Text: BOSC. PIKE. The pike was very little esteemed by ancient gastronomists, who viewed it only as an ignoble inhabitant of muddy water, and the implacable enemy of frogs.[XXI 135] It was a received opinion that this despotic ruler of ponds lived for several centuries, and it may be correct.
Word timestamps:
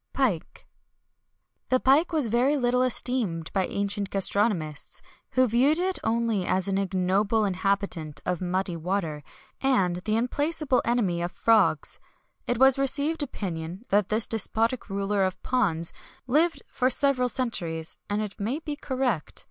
BOSC. 0.00 0.14
PIKE. 0.14 0.66
The 1.68 1.78
pike 1.78 2.10
was 2.10 2.28
very 2.28 2.56
little 2.56 2.80
esteemed 2.82 3.52
by 3.52 3.66
ancient 3.66 4.08
gastronomists, 4.08 5.02
who 5.32 5.46
viewed 5.46 5.78
it 5.78 5.98
only 6.02 6.46
as 6.46 6.68
an 6.68 6.78
ignoble 6.78 7.44
inhabitant 7.44 8.22
of 8.24 8.40
muddy 8.40 8.78
water, 8.78 9.22
and 9.60 9.96
the 10.06 10.16
implacable 10.16 10.80
enemy 10.86 11.20
of 11.20 11.32
frogs.[XXI 11.32 12.00
135] 12.46 12.54
It 12.54 12.58
was 12.58 12.78
a 12.78 12.80
received 12.80 13.22
opinion 13.22 13.84
that 13.90 14.08
this 14.08 14.26
despotic 14.26 14.88
ruler 14.88 15.22
of 15.22 15.42
ponds 15.42 15.92
lived 16.26 16.62
for 16.66 16.88
several 16.88 17.28
centuries, 17.28 17.98
and 18.08 18.22
it 18.22 18.40
may 18.40 18.58
be 18.58 18.76
correct. 18.76 19.46